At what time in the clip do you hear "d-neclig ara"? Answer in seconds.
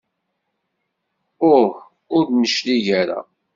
2.27-3.19